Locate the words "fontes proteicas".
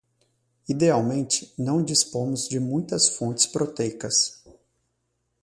3.07-4.41